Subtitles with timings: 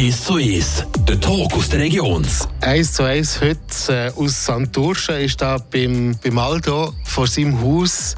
[0.00, 2.26] 1 zu 1, der Talk aus der Region.
[2.62, 8.16] 1 zu 1 heute äh, aus Santurce ist da beim, beim Aldo vor seinem Haus.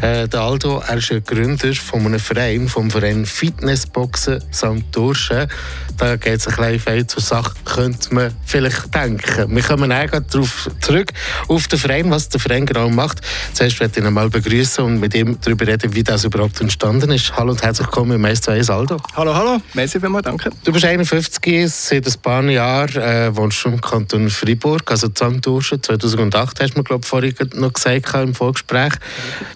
[0.00, 5.48] Äh, der Aldo er ist ein Gründer von einem Verein, vom Verein Fitnessboxen Santurce.
[5.96, 9.54] Da geht es ein bisschen zur Sache, könnte man vielleicht denken.
[9.54, 11.12] Wir kommen darauf zurück,
[11.46, 13.20] auf den Verein, was der Verein genau macht.
[13.52, 17.12] Zuerst werde ich ihn mal begrüßen und mit ihm darüber reden, wie das überhaupt entstanden
[17.12, 17.36] ist.
[17.36, 18.96] Hallo und herzlich willkommen im 1 zu 1 Aldo.
[19.14, 19.58] Hallo, hallo.
[19.74, 20.50] Merci vielmals, danke.
[20.64, 25.80] Du bist 51, seit ein paar Jahren äh, wohnst du im Kanton Freiburg, also Santurce.
[25.80, 28.94] 2008 hast du mir, glaube ich, vorhin noch gesagt im Vorgespräch.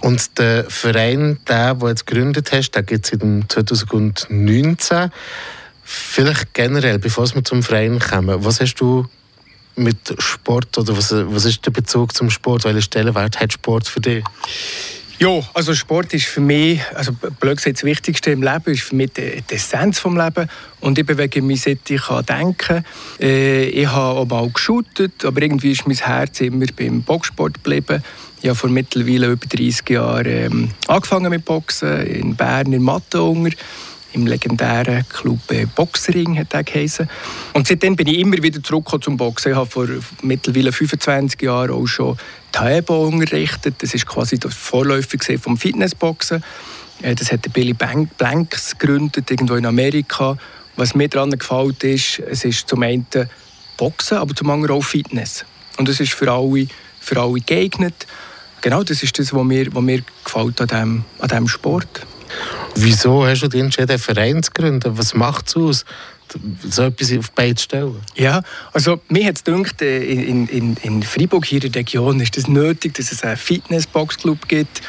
[0.01, 5.11] Und der Verein, der, den du jetzt gegründet hast, den gibt es seit 2019.
[5.83, 9.07] Vielleicht generell, bevor wir zum Verein kommen, was hast du
[9.77, 12.65] mit Sport oder was, was ist der Bezug zum Sport?
[12.65, 14.25] Welchen Stellenwert hat Sport für dich?
[15.21, 18.95] Ja, also Sport ist für mich, also blöd gesagt, das Wichtigste im Leben, ist für
[18.95, 20.49] mich die, die Essenz des Lebens.
[20.79, 22.85] Und ich bewege mich, seit ich kann denken
[23.21, 28.01] äh, Ich habe auch mal geschootet, aber irgendwie ist mein Herz immer beim Boxsport geblieben.
[28.43, 33.51] Ich habe vor mittlerweile über 30 Jahren ähm, angefangen mit Boxen, in Bern, in Mattenunger
[34.13, 37.09] im legendären Club äh, Boxring hat er geheißen.
[37.53, 39.53] Und seitdem bin ich immer wieder zurückgekommen zum Boxen.
[39.53, 39.87] Ich habe vor
[40.23, 42.17] mittlerweile 25 Jahren auch schon
[42.53, 43.77] Taebo unterrichtet.
[43.79, 46.43] Das ist quasi das Vorläufer vom Fitnessboxen.
[47.03, 50.37] Äh, das hat Billy Blanks gegründet, irgendwo in Amerika.
[50.77, 53.07] Was mir daran gefällt ist, es ist zum einen
[53.77, 55.45] Boxen, aber zum anderen auch Fitness.
[55.77, 56.67] Und es ist für alle,
[57.01, 58.07] für alle geeignet.
[58.61, 62.07] Genau, das ist das, was mir, was mir gefällt an diesem, an diesem Sport.
[62.81, 64.97] Wieso hast du dich entschieden, einen Verein zu gründen?
[64.97, 65.85] Was macht es aus?
[66.69, 67.97] so etwas auf beide stellen?
[68.15, 68.43] Ja,
[68.75, 72.37] also mir hat es gedacht, äh, in, in, in Freiburg, hier in der Region, ist
[72.37, 74.83] es das nötig, dass es einen Fitnessboxclub gibt.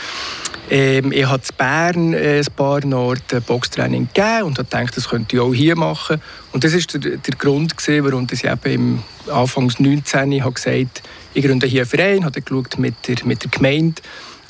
[0.69, 5.07] Ähm, ich habe in Bern äh, ein paar Orte Boxtraining gegeben und habe gedacht, das
[5.07, 6.21] könnte ich auch hier machen.
[6.51, 11.01] Und das war der, der Grund, gewesen, warum ich eben im Anfangs 19 habe gesagt
[11.33, 14.01] ich gründe hier einen Verein, habe geschaut mit der, mit der Gemeinde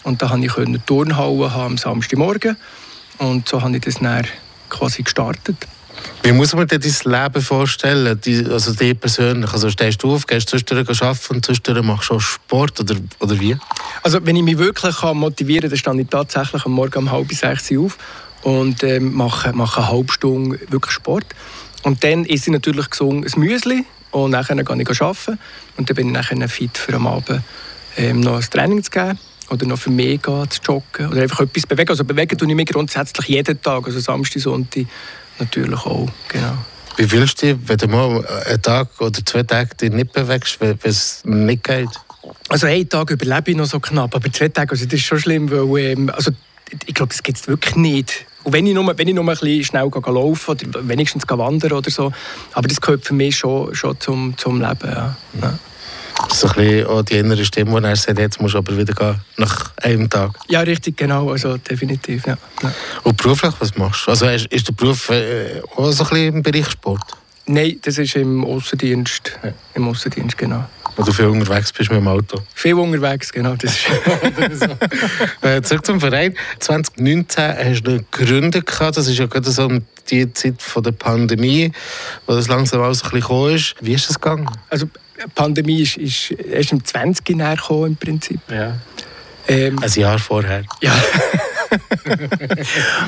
[0.04, 2.58] und da konnte ich Turnhallen haben am Samstagmorgen
[3.20, 4.26] und so habe ich das dann
[4.70, 5.68] quasi gestartet.
[6.24, 8.20] Wie muss man dir dein Leben vorstellen?
[8.22, 9.52] Die, also dir persönlich?
[9.52, 13.40] Also stehst du auf, gehst zwischendurch arbeiten und zwischendurch machst du auch Sport oder, oder
[13.40, 13.58] wie?
[14.04, 17.12] Also wenn ich mich wirklich kann motivieren kann, dann stehe ich tatsächlich am Morgen um
[17.12, 17.98] halb sechs auf
[18.44, 21.26] und äh, mache, mache eine halbe Stunde wirklich Sport.
[21.84, 25.40] Und dann ist ich natürlich gesungen ein Müsli und dann gehe ich arbeiten
[25.78, 27.42] und dann bin ich nachher fit für am Abend
[27.98, 29.18] ähm, noch ein Training zu geben
[29.50, 31.90] oder noch für mich gehen, zu joggen oder einfach etwas bewegen.
[31.90, 34.86] Also bewegen tue ich mich grundsätzlich jeden Tag, also Samstag, Sonntag
[35.40, 36.58] natürlich auch, genau.
[36.98, 40.60] Wie fühlst du dich, wenn du mal einen Tag oder zwei Tage dich nicht bewegst,
[40.60, 41.90] wenn es nicht geht?
[42.50, 45.20] Also einen Tag überlebe ich noch so knapp, aber zwei Tage, also das ist schon
[45.20, 46.32] schlimm, weil ähm, also,
[46.86, 48.26] ich glaube, das gibt es wirklich nicht.
[48.44, 51.90] Und wenn ich nur, wenn ich nur ein bisschen schnell laufen oder wenigstens wandern oder
[51.90, 52.12] so,
[52.54, 55.16] aber das gehört für mich schon, schon zum, zum Leben, ja.
[55.42, 55.60] ja
[56.32, 58.94] so ein bisschen auch die innere Stimme, die er sagt, jetzt musst du aber wieder
[58.94, 60.32] gehen, nach einem Tag.
[60.48, 62.38] Ja, richtig, genau, also definitiv, ja.
[62.64, 62.72] ja.
[63.04, 64.12] Und beruflich, was machst du?
[64.12, 67.02] Also ist, ist der Beruf äh, auch so ein bisschen im Bereich Sport?
[67.46, 69.52] Nein, das ist im Außendienst, ja.
[69.74, 70.66] im Außendienst, genau.
[70.96, 72.42] Wo du viel unterwegs bist mit dem Auto?
[72.54, 73.56] Viel unterwegs, genau.
[73.56, 73.88] Das ist
[75.42, 76.36] äh, Zurück zum Verein.
[76.60, 78.70] 2019 hast du gegründet.
[78.78, 79.70] Das ist ja gerade so
[80.10, 81.72] die Zeit von der Pandemie,
[82.28, 83.76] wo das langsam alles ein bisschen gekommen ist.
[83.80, 84.50] Wie ist das gegangen?
[84.70, 84.88] Also,
[85.20, 87.26] die Pandemie ist, ist erst im 20.
[87.26, 88.40] gekommen, im Prinzip.
[88.50, 88.78] Ja.
[89.48, 90.64] Ähm, Ein Jahr vorher.
[90.82, 90.94] Ja.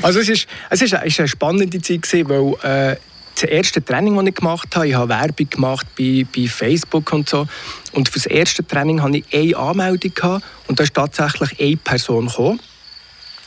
[0.02, 2.96] also es ist, es ist, eine spannende Zeit gewesen, weil äh,
[3.34, 7.28] das erste Training, das ich gemacht habe, ich habe Werbung gemacht bei, bei Facebook und
[7.28, 7.46] so.
[7.92, 11.76] Und für das erste Training hatte ich eine Anmeldung gehabt, und da ist tatsächlich eine
[11.76, 12.60] Person gekommen.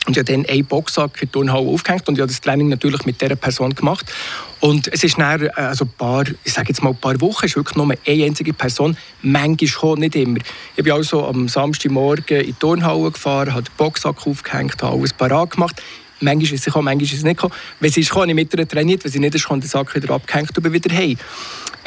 [0.06, 2.68] Und ich habe dann einen Boxsack in die Turnhalle aufgehängt und ich habe das Training
[2.68, 4.06] natürlich mit dieser Person gemacht.
[4.60, 7.56] Und es ist dann, also ein paar, ich sage jetzt mal ein paar Wochen, ist
[7.56, 10.38] wirklich nur eine einzige Person, manchmal kommt nicht immer.
[10.76, 15.12] Ich bin also am Samstagmorgen in die Turnhalle gefahren, habe den Boxsack aufgehängt, habe alles
[15.12, 15.82] parat gemacht.
[16.20, 17.54] Manchmal ist es gekommen, manchmal ist es nicht gekommen.
[17.80, 19.04] Wenn sie ist gekommen, habe ich mit ihr trainiert.
[19.04, 21.18] Wenn sie nicht ist, habe ich den Sack wieder abgehängt und bin wieder heim.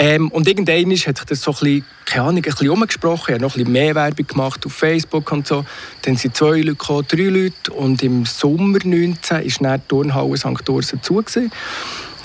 [0.02, 3.26] Ähm, und irgendwann hat sich das so ein bisschen, keine Ahnung, ein bisschen umgesprochen.
[3.28, 5.66] Ich habe noch ein bisschen mehr Werbung gemacht auf Facebook und so.
[6.04, 7.74] Dann sind zwei Leute gekommen, drei Leute.
[7.74, 10.70] Und im Sommer 2019 ist dann die Turnhalle St.
[10.70, 11.22] Ursen zu.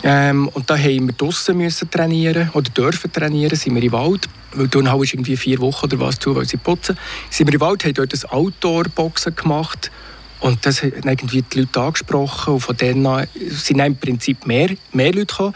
[0.04, 4.28] Ähm, und da haben wir draußen müssen trainieren oder dürfen trainieren, sind wir im Wald.
[4.52, 6.96] Weil die Turnhalle ist irgendwie vier Wochen oder was zu, weil sie putzen.
[7.28, 9.90] Sind wir im Wald, haben dort ein Outdoor-Boxen gemacht.
[10.38, 14.68] Und das haben irgendwie die Leute angesprochen und von denen an sind im Prinzip mehr,
[14.92, 15.54] mehr Leute gekommen.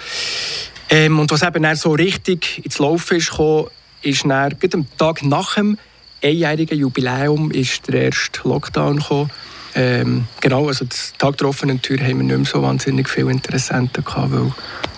[0.90, 3.68] Ähm, und was eben dann so richtig ins Laufen ist gekommen,
[4.02, 5.78] ist dann, am Tag nach dem
[6.22, 9.30] einjährigen Jubiläum ist der erste Lockdown gekommen.
[9.74, 13.30] Ähm, genau, also das Tag der offenen Tür haben wir nicht mehr so wahnsinnig viele
[13.30, 14.52] Interessenten gehabt, weil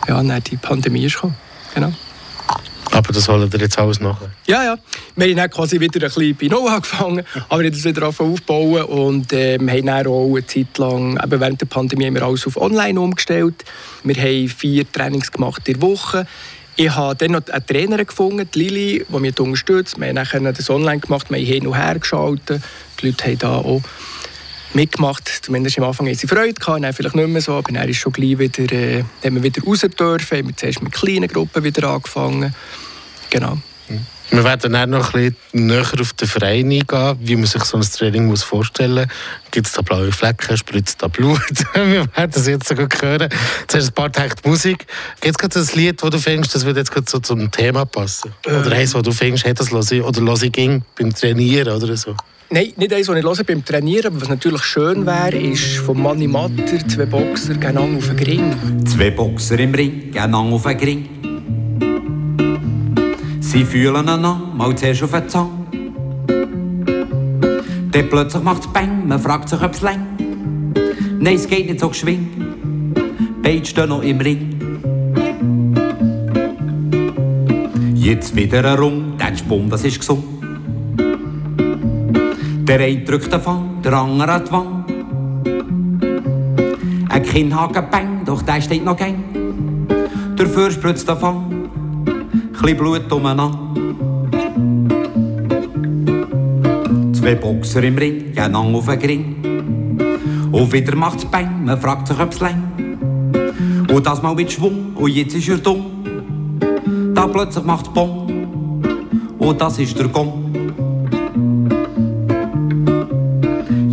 [0.09, 1.37] ja, dann die Pandemie ist gekommen.
[1.75, 1.93] Genau.
[2.93, 4.21] Aber das holen wir jetzt alles nach.
[4.47, 4.77] Ja, ja.
[5.17, 8.09] Wir haben dann quasi wieder ein bisschen bei Null angefangen, aber wir haben das wieder
[8.09, 12.15] aufbauen und äh, wir haben dann auch eine Zeit lang, eben während der Pandemie, haben
[12.15, 13.65] wir alles auf Online umgestellt.
[14.03, 16.27] Wir haben vier Trainings gemacht in der Woche.
[16.77, 20.01] Ich habe dann noch eine Trainerin gefunden, die Lili, die mich unterstützt.
[20.01, 22.63] Wir haben dann das online gemacht, wir haben hin und her geschaltet.
[23.01, 23.83] Die Leute haben da auch
[24.75, 25.29] mitgemacht.
[25.43, 27.99] Zumindest am Anfang hatten sie Freude, gehabt, dann vielleicht nicht mehr so, aber dann ist
[27.99, 31.63] schon gleich wieder, äh, haben wir wieder raus dürfen, haben wir zuerst mit kleinen Gruppen
[31.65, 32.55] wieder angefangen.
[33.31, 33.59] Genau.
[33.89, 34.07] Mhm.
[34.33, 37.77] Wir werden dann noch ein bisschen näher auf den Verein eingehen, wie man sich so
[37.77, 39.51] ein Training muss vorstellen muss.
[39.51, 41.41] Gibt es da blaue Flecken, spritzt da Blut?
[41.75, 43.29] wir werden das jetzt sogar hören.
[43.67, 44.87] Zuerst ein paar Takte Musik.
[45.21, 47.85] Gibt es gerade ein Lied, das du findest, das würde jetzt gerade so zum Thema
[47.85, 48.33] passen?
[48.47, 48.73] Oder ähm.
[48.73, 51.97] eins, wo du findest, hey, das höre ich, oder höre ich ging beim Trainieren oder
[51.97, 52.15] so?
[52.53, 54.07] Nein, nicht eins, was ich höre beim Trainieren.
[54.09, 58.85] Aber was natürlich schön wäre, ist von Manni Matter zwei Boxer gegeneinander auf den Ring.
[58.87, 61.09] Zwei Boxer im Ring, gegeneinander auf den Ring.
[63.39, 65.49] Sie fühlen einander mal zuerst auf den Zahn.
[67.93, 70.05] Dann plötzlich macht es Bang, man fragt sich, ob es lang.
[71.21, 72.31] Nein, es geht nicht so geschwind.
[73.45, 74.57] Beide stehen noch im Ring.
[77.95, 80.40] Jetzt wieder herum, der Spum, das ist gesund.
[82.67, 84.85] Der eine drückt den Fang, der andere an die Wand.
[87.09, 89.17] Ein Kinnhaken bang, doch der steht noch gang.
[90.37, 91.69] Dafür spritzt der Fang,
[92.59, 93.59] chli Blut umeinander.
[97.13, 99.37] Zwei Boxer im Ring, gehen auf den Gring.
[100.53, 102.63] Und wieder macht's bang, man fragt sich, ob's lang.
[103.93, 105.87] Und das mal mit Schwung, und jetzt ist er dumm.
[107.15, 108.81] Da plötzlich macht's Bong,
[109.39, 110.51] und das ist der Gong.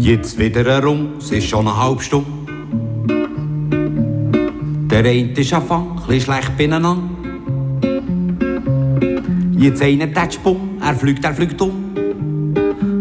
[0.08, 2.32] Jetzt wieder herum, es ist schon eine halbe Stunde.
[4.90, 6.98] Der eine ist Anfang, ein schlecht beieinander.
[9.58, 11.94] Jetzt einer Touchbumm, er fliegt, er fliegt um.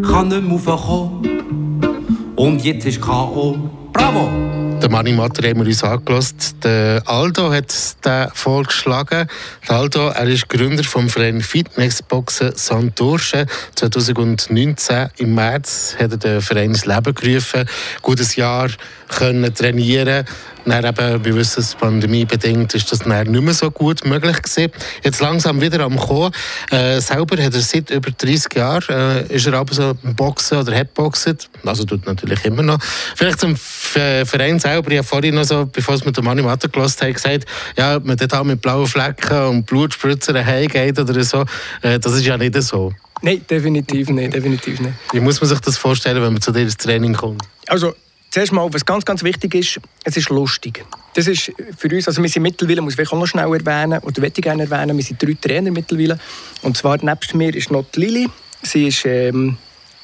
[0.03, 2.33] Kann nicht mehr raufkommen.
[2.35, 3.57] Und jetzt ist K.O.
[3.93, 4.66] Bravo!
[4.83, 6.37] Der Manni Matter haben wir uns angelassen.
[6.63, 7.75] Der Aldo hat
[8.05, 9.27] den vorgeschlagen.
[9.69, 13.47] Der Aldo, er ist Gründer vom Verein Fitnessboxen Santurce.
[13.75, 17.69] 2019 im März hat er den Verein ins Leben gerufen.
[18.03, 18.69] Gutes Jahr
[19.09, 20.27] können trainieren
[20.67, 24.73] dann eben, wir wissen es, pandemiebedingt ist das dann nicht mehr so gut möglich gewesen.
[25.03, 26.33] Jetzt langsam wieder am Kommen.
[26.71, 30.77] Äh, selber hat er seit über 30 Jahren, äh, ist er aber so Boxen oder
[30.77, 31.49] hat boxet.
[31.65, 32.79] Also tut natürlich immer noch.
[33.15, 34.91] Vielleicht zum Verein selber.
[34.91, 37.45] Ich habe vorhin noch so, bevor es mit dem Manni Matter gelassen habe, gesagt,
[37.77, 41.45] ja, ob man dort mit blauen Flecken und Blutspritzer heimgeht oder so,
[41.83, 42.93] äh, das ist ja nicht so.
[43.23, 44.95] Nein, definitiv nicht, definitiv nicht.
[45.13, 47.43] Wie muss man sich das vorstellen, wenn man zu dir ins Training kommt?
[47.67, 47.95] Also,
[48.37, 50.85] Zuerst mal, was ganz, ganz wichtig ist, es ist lustig.
[51.15, 54.21] Das ist für uns, also wir sind mittlerweile, muss ich auch noch schnell erwähnen, oder
[54.21, 56.19] möchte ich gerne erwähnen, wir sind drei Trainer mittlerweile.
[56.61, 58.29] Und zwar nebst mir ist noch die Lili.
[58.61, 59.57] Sie ist ähm,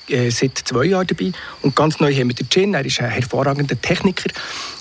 [0.09, 1.33] äh, seit zwei Jahren dabei.
[1.61, 4.31] Und ganz neu haben wir den Gin, er ist ein hervorragender Techniker.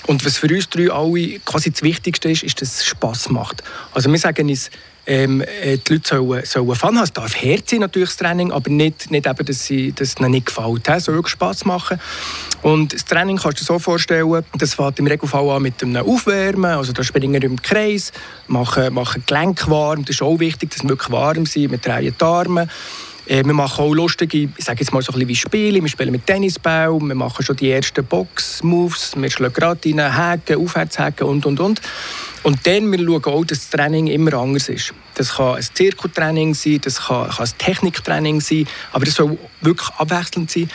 [0.08, 3.64] Und was für uns drei alle quasi das Wichtigste ist, ist, dass es Spass macht.
[3.94, 4.72] Also wir sagen uns,
[5.12, 7.04] ähm, äh, die Leute sollen, sollen Fun haben.
[7.04, 10.20] Es darf hart sein, natürlich, das Training, aber nicht, nicht eben, dass, sie, dass es
[10.20, 10.88] ihnen nicht gefällt.
[10.88, 12.00] Es soll Spass machen.
[12.62, 16.08] Und das Training kannst du dir so vorstellen, das fängt im Regelfall an mit einem
[16.08, 18.14] Aufwärmen, also da springen wir im Kreis,
[18.48, 22.16] machen, machen Gelenke warm, das ist auch wichtig, dass wir wirklich warm sind, wir drehen
[22.18, 22.70] die Arme.
[23.26, 25.82] Äh, wir machen auch lustige, ich sage jetzt mal so ein wie Spiele.
[25.82, 30.58] Wir spielen mit Tennisball, wir machen schon die ersten Box-Moves, wir schlagen gerade rein, Haken,
[30.58, 31.82] Aufwärtshaken und, und, und.
[32.44, 34.94] Und dann wir schauen auch, dass das Training immer anders ist.
[35.16, 39.90] Das kann ein Zirkeltraining sein, das kann, kann ein Techniktraining sein, aber das soll wirklich
[39.98, 40.70] abwechselnd sein.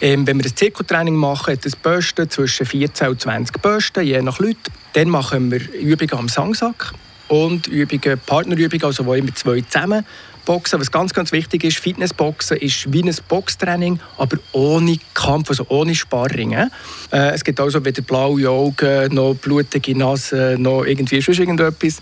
[0.00, 4.22] Ähm, wenn wir ein Zirkeltraining machen, hat das Bösten zwischen 14 und 20 Bösten, je
[4.22, 4.72] nach Leuten.
[4.94, 6.94] Dann machen wir Übungen am Sangsack
[7.28, 10.06] und Übungen, Partnerübungen, also wo immer zwei zusammen
[10.50, 10.80] boxen.
[10.80, 15.94] Was ganz, ganz wichtig ist, Fitnessboxen ist wie ein Boxtraining, aber ohne Kampf, also ohne
[15.94, 16.54] Sparring.
[16.54, 16.68] Äh,
[17.12, 21.98] es gibt also weder blaue Augen, noch blutige Nase, noch irgendwie sonst irgendetwas.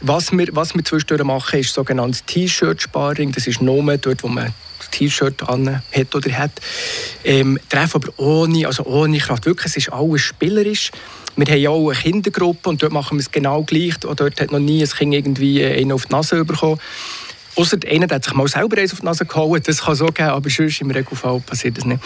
[0.00, 3.30] Was wir, was wir zwischendurch machen, ist sogenanntes T-Shirt-Sparring.
[3.30, 4.52] Das ist nur dort, wo man
[4.90, 6.50] T-Shirt an hat oder hat.
[7.22, 9.46] Ähm, Treffen aber ohne, also ohne Kraft.
[9.46, 10.90] Wirklich, es ist alles spielerisch.
[11.36, 13.94] Wir haben ja auch eine Kindergruppe und dort machen wir es genau gleich.
[14.00, 16.80] dort hat noch nie ein Kind irgendwie einen auf die Nase bekommen.
[17.56, 19.60] Außer einer hat sich mal selber eins auf die Nase gehauen.
[19.64, 22.00] Das kann so gehen, aber sonst im Regelfall passiert das nicht.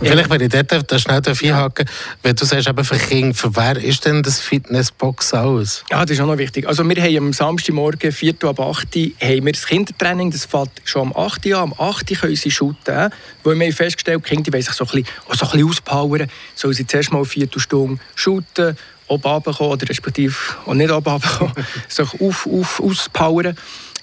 [0.00, 1.88] Vielleicht, wenn ich dort da schnell einhaken
[2.22, 5.84] wenn du sagst, eben für Kinder, für wer ist denn das Fitnessbox aus?
[5.90, 6.68] Ja, das ist auch noch wichtig.
[6.68, 10.70] Also wir haben am Samstagmorgen, 4 ab 8 Uhr, haben wir das Kindertraining, das fängt
[10.84, 11.72] schon am 8 Uhr an.
[11.72, 13.10] Am 8 Uhr können sie shooten,
[13.42, 15.06] weil wir haben festgestellt, die Kinder wollen sich so ein bisschen,
[15.36, 18.76] so ein bisschen auspowern, sollen sie zuerst mal eine Viertelstunde shooten
[19.08, 20.34] oben runterkommen oder respektive
[20.66, 21.54] auch nicht runterkommen,
[21.88, 23.56] sich auf, auf, auspowern.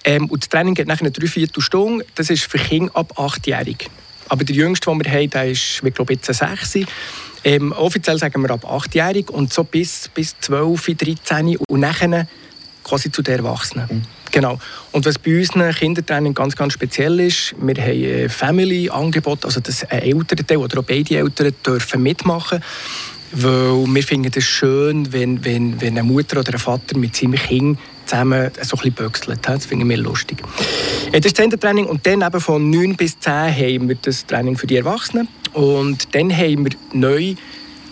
[0.05, 2.03] Ähm, und das Training geht nachher drei, vier Stunden.
[2.13, 3.89] Das ist für Kinder ab 8-jährig.
[4.29, 6.79] Aber der jüngste, den wir haben, der ist, ich glaube, jetzt 6.
[7.43, 12.27] Ähm, offiziell sagen wir ab 8-jährig und so bis, bis 12, 13 und nachher
[12.83, 13.88] quasi zu den Erwachsenen.
[13.89, 14.01] Mhm.
[14.31, 14.59] Genau.
[14.91, 19.83] Und was bei unseren Kindertraining ganz, ganz speziell ist, wir haben ein Family-Angebot, also dass
[19.85, 22.62] ein Elternteil oder auch beide Eltern dürfen mitmachen
[23.36, 27.36] weil wir finden es schön, wenn, wenn, wenn eine Mutter oder ein Vater mit seinem
[27.36, 29.39] Kind zusammen so ein bisschen büchselt.
[29.42, 30.42] Das finden wir lustig.
[31.12, 34.56] Das ist das Training und dann eben von 9 bis 10 haben wir das Training
[34.56, 37.36] für die Erwachsenen und dann haben wir neu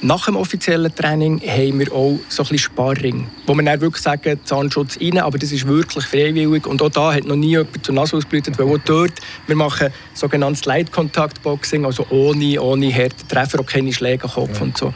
[0.04, 4.04] nach dem offiziellen Training haben wir auch so ein bisschen Sparring, wo wir dann wirklich
[4.04, 7.86] sagen, Zahnschutz rein, aber das ist wirklich freiwillig und auch da hat noch nie jemand
[7.86, 9.14] zur Nase ausgeblutet, weil auch dort,
[9.48, 14.62] wir machen sogenanntes Leitkontaktboxing, also ohne, ohne Härte, Treffer auch keine Schläge am Kopf ja.
[14.62, 14.94] und so.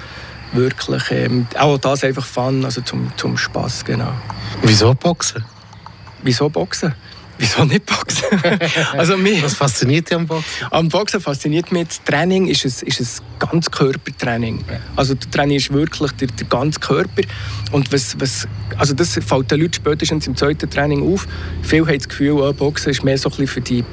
[0.54, 4.14] Wirklich, ähm, auch das einfach Fun, also zum, zum Spass, genau.
[4.64, 5.44] Wieso Boxen?
[6.24, 6.94] Wieso Boxen?
[7.38, 8.26] Wieso nicht Boxen?
[8.98, 10.68] also mich, Was fasziniert dich am Boxen?
[10.72, 14.64] Am Boxen fasziniert mich das Training, ist ein, ist ein Ganzkörpertraining.
[14.96, 17.22] Also das Training ist wirklich der, der ganze Körper.
[17.72, 21.28] Und was, was, also das fällt den Leuten spätestens im zweiten Training auf.
[21.62, 23.84] Viele haben das Gefühl, oh, Boxen ist mehr so ein für die,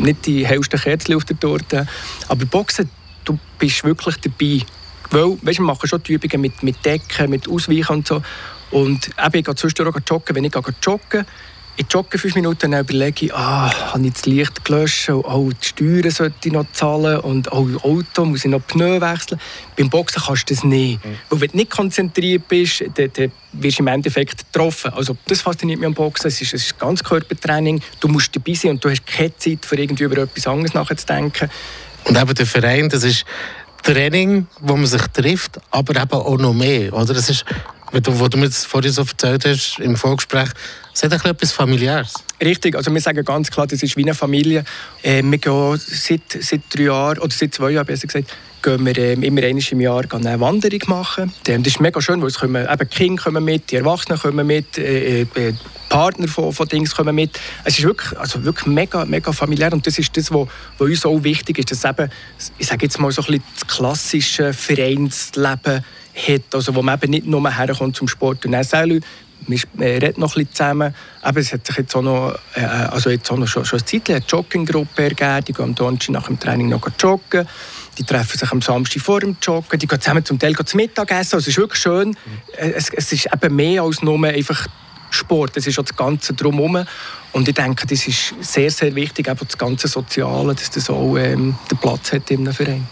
[0.00, 1.86] nicht die hellsten Kerzen auf der Torte.
[2.28, 2.90] Aber Boxen,
[3.24, 4.62] du bist wirklich dabei.
[5.12, 8.22] Weil, weißt, wir machen schon die Übungen mit, mit Decken, mit Ausweichen und so.
[8.70, 10.34] Und eben, ich gehe zwischendurch joggen.
[10.34, 10.54] Wenn ich
[10.84, 11.26] joggen
[11.76, 15.66] ich jogge fünf Minuten, dann überlege ich, ah, habe ich das Licht gelöscht, oh, die
[15.66, 19.40] Steuern sollte ich noch zahlen und oh, Auto muss ich noch Pneu wechseln.
[19.76, 21.02] Beim Boxen kannst du das nicht.
[21.02, 21.18] Mhm.
[21.30, 24.92] Weil wenn du nicht konzentriert bist, dann, dann wirst du im Endeffekt getroffen.
[24.92, 28.52] Also das fasziniert mich am Boxen, es ist, es ist ganz Körpertraining, du musst dabei
[28.52, 31.48] sein und du hast keine Zeit, für irgendwie über etwas anderes nachzudenken.
[32.04, 33.24] Und eben der Verein, das ist
[33.82, 36.92] Training, wo man sich trifft, aber eben auch noch mehr.
[36.92, 37.14] Oder?
[37.14, 37.44] Das ist
[37.92, 40.48] wo du mir vorhin so erzählt hast im Vorgespräch,
[40.94, 42.14] es hat etwas familiäres.
[42.42, 44.64] Richtig, also wir sagen ganz klar, das ist wie eine Familie.
[45.02, 48.96] Äh, wir gehen seit, seit drei Jahren, oder seit zwei Jahren besser gesagt, gehen wir
[48.96, 51.32] äh, immer einmal im Jahr eine Wanderung machen.
[51.44, 54.46] Das ist mega schön, weil es kommen, eben die Kinder kommen mit, die Erwachsenen kommen
[54.46, 55.54] mit, äh, äh,
[55.92, 57.38] Partner von, von Dings kommen mit.
[57.64, 61.22] Es ist wirklich, also wirklich mega, mega familiär und das ist das, was uns auch
[61.22, 62.10] wichtig ist, dass eben,
[62.56, 65.84] ich sage jetzt mal so ein bisschen das klassische Vereinsleben
[66.14, 69.00] hat, also wo man eben nicht nur herkommt zum Sport und dann selber,
[69.46, 70.94] wir reden noch ein bisschen zusammen.
[71.20, 73.86] Aber es hat sich jetzt auch noch, äh, also jetzt auch noch schon, schon eine
[73.86, 75.44] Zeit eine Jogginggruppe ergeben.
[75.44, 77.46] Die gehen am Donnerstag nach dem Training noch joggen.
[77.98, 79.78] Die treffen sich am Samstag vor dem Joggen.
[79.78, 81.34] Die gehen zusammen zum Teil zum Mittagessen.
[81.34, 82.10] Also es ist wirklich schön.
[82.10, 82.16] Mhm.
[82.56, 84.68] Es, es, ist eben mehr als nur einfach
[85.14, 85.56] Sport.
[85.56, 86.84] Es ist auch das Ganze drumherum.
[87.32, 91.16] Und ich denke, das ist sehr, sehr wichtig, eben das ganze Soziale, dass das auch
[91.16, 92.86] ähm, den Platz hat einem Verein.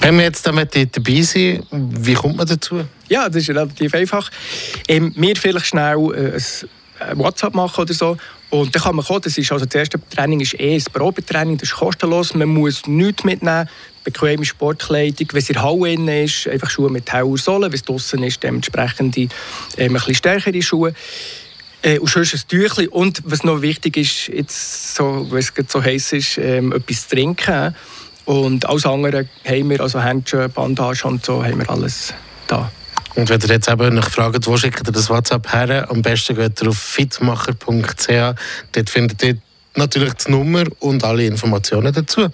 [0.00, 2.84] Wenn wir jetzt damit dabei sind, wie kommt man dazu?
[3.08, 4.30] Ja, das ist relativ einfach.
[4.88, 6.40] Ähm, wir vielleicht schnell äh,
[7.10, 8.16] ein WhatsApp machen oder so.
[8.50, 9.20] Und dann kann man kommen.
[9.22, 12.34] Das, ist also das erste Training ist eh ein Probetraining, das ist kostenlos.
[12.34, 13.68] Man muss nichts mitnehmen,
[14.04, 15.28] bequeme Sportkleidung.
[15.32, 17.66] Wenn es in der Halle ist, einfach Schuhe mit hauer Sohle.
[17.66, 19.28] Wenn es draußen ist, dementsprechend ähm,
[19.78, 20.94] ein bisschen stärkere Schuhe.
[21.82, 22.88] Äh, und sonst ein Tüchlein.
[22.88, 27.16] Und was noch wichtig ist, jetzt so, weil es so heiß ist, ähm, etwas zu
[27.16, 27.74] trinken.
[28.24, 32.14] Und alles andere haben wir, also Handschuhe, Bandage und so, haben wir alles
[32.46, 32.70] da.
[33.14, 36.36] Und wenn ihr jetzt eben noch fragt, wo schickt ihr das WhatsApp her, am besten
[36.36, 38.08] geht ihr auf fitmacher.ch.
[38.72, 39.36] Dort findet ihr
[39.74, 42.28] natürlich die Nummer und alle Informationen dazu.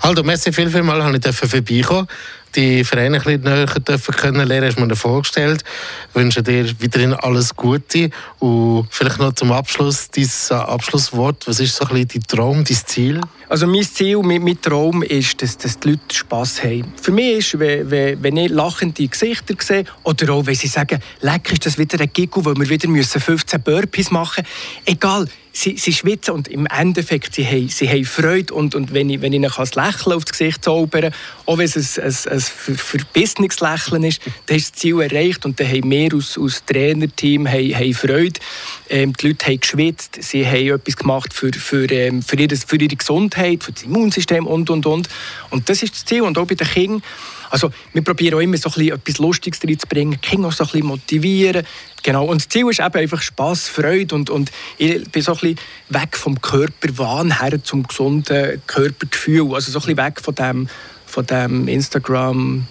[0.00, 2.08] Also, merci viel, viel mal, dass ich vorbeikommen
[2.54, 5.62] die Vereine ein bisschen näher dürfen kennenlernen, hast du mir vorgestellt.
[6.08, 11.46] Ich wünsche dir weiterhin alles Gute und vielleicht noch zum Abschluss dein Abschlusswort.
[11.46, 13.20] Was ist so ein bisschen dein Traum, dein Ziel?
[13.48, 16.92] Also mein Ziel, mein, mein Traum ist, dass, dass die Leute Spass haben.
[17.00, 21.52] Für mich ist, wenn, wenn ich lachende Gesichter sehe oder auch wenn sie sagen, leck
[21.52, 24.96] ist das wieder ein Giggle, weil wir wieder 15 Burpees machen müssen.
[24.96, 25.28] Egal,
[25.58, 29.20] sie, sie schwitzen und im Endeffekt sie haben, sie haben Freude und, und wenn ich,
[29.20, 31.12] wenn ich ihnen ein Lächeln aufs Gesicht zaubern
[31.46, 35.58] auch wenn es ein, ein, ein verbissenes Lächeln ist, dann ist das Ziel erreicht und
[35.58, 38.40] dann haben wir aus, aus Trainerteam haben, haben Freude.
[38.88, 42.76] Ähm, die Leute haben geschwitzt, sie haben etwas gemacht für, für, ähm, für, ihre, für
[42.76, 45.08] ihre Gesundheit, für das Immunsystem und, und, und.
[45.50, 47.02] Und das ist das Ziel und auch bei den Kindern
[47.50, 50.64] also wir probieren auch immer so ein bisschen etwas Lustiges reinzubringen, die Kinder auch so
[50.64, 51.66] ein bisschen motivieren.
[52.02, 52.24] Genau.
[52.24, 55.60] Und das Ziel ist eben einfach Spass, Freude und, und ich bin so ein bisschen
[55.88, 59.54] weg vom Körperwahn her zum gesunden Körpergefühl.
[59.54, 60.68] Also so ein bisschen weg von dem,
[61.06, 62.66] von dem Instagram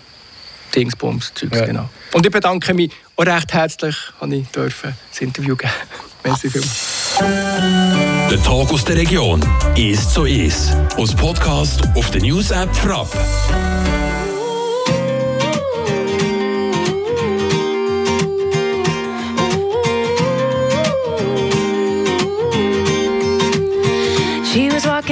[0.75, 1.65] Dingsbums ja.
[1.65, 1.89] genau.
[2.13, 5.71] Und ich bedanke mich auch recht herzlich, dass ich dürfen, das Interview geben
[6.23, 6.97] Merci vielmals.
[8.29, 9.41] Der Tag aus der Region
[9.75, 10.75] ist so ist.
[10.97, 12.21] Aus Podcast auf der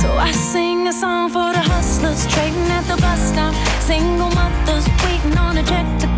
[0.00, 3.54] So I sing a song for the hustlers trading at the bus stop.
[3.82, 6.09] Single mothers waiting on a check to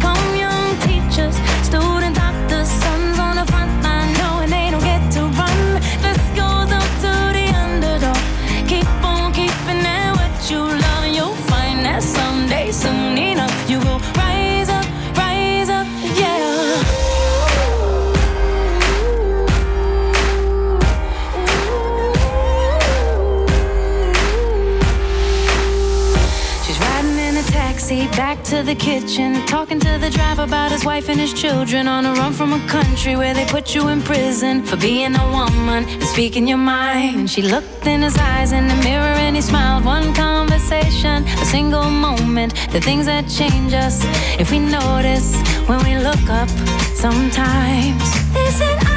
[28.52, 32.12] to the kitchen, talking to the driver about his wife and his children on a
[32.12, 36.02] run from a country where they put you in prison for being a woman and
[36.02, 37.30] speaking your mind.
[37.30, 39.86] She looked in his eyes in the mirror and he smiled.
[39.86, 44.00] One conversation, a single moment, the things that change us
[44.38, 45.34] if we notice
[45.66, 46.50] when we look up
[46.94, 48.04] sometimes.
[48.34, 48.91] They said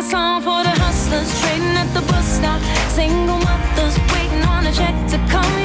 [0.00, 2.60] a song for the hustlers trading at the bus stop.
[2.90, 5.59] Single mothers waiting on a check to come.